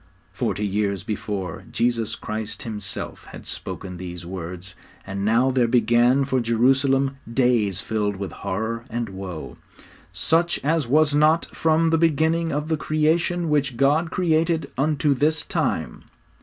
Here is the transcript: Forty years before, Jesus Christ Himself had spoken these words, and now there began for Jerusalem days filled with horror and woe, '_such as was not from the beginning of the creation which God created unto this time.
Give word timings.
Forty 0.33 0.65
years 0.65 1.03
before, 1.03 1.63
Jesus 1.71 2.15
Christ 2.15 2.63
Himself 2.63 3.25
had 3.25 3.45
spoken 3.45 3.97
these 3.97 4.25
words, 4.25 4.73
and 5.05 5.23
now 5.23 5.51
there 5.51 5.67
began 5.67 6.25
for 6.25 6.39
Jerusalem 6.39 7.17
days 7.31 7.81
filled 7.81 8.15
with 8.15 8.31
horror 8.31 8.83
and 8.89 9.09
woe, 9.09 9.57
'_such 10.11 10.57
as 10.65 10.87
was 10.87 11.13
not 11.13 11.45
from 11.55 11.91
the 11.91 11.99
beginning 11.99 12.51
of 12.51 12.67
the 12.67 12.77
creation 12.77 13.47
which 13.47 13.77
God 13.77 14.09
created 14.09 14.71
unto 14.75 15.13
this 15.13 15.43
time. 15.43 16.05